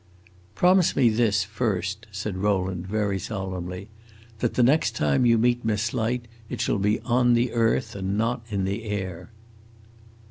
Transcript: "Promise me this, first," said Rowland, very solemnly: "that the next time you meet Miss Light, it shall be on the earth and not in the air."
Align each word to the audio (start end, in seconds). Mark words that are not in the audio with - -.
"Promise 0.55 0.95
me 0.95 1.09
this, 1.09 1.43
first," 1.43 2.07
said 2.11 2.37
Rowland, 2.37 2.87
very 2.87 3.19
solemnly: 3.19 3.87
"that 4.39 4.55
the 4.55 4.63
next 4.63 4.95
time 4.95 5.27
you 5.27 5.37
meet 5.37 5.63
Miss 5.63 5.93
Light, 5.93 6.27
it 6.49 6.59
shall 6.59 6.79
be 6.79 6.99
on 7.01 7.35
the 7.35 7.51
earth 7.51 7.93
and 7.93 8.17
not 8.17 8.41
in 8.49 8.63
the 8.65 8.85
air." 8.85 9.29